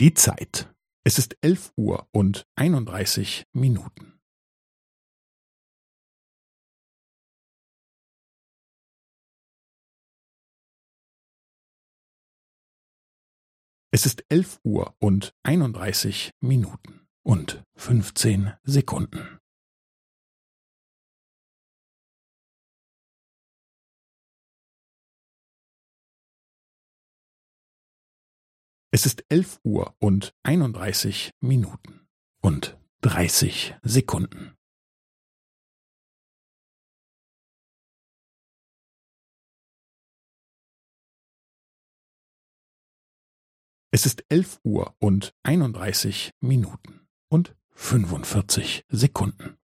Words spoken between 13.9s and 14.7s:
Es ist elf